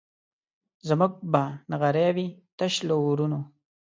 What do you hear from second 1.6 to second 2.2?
نغري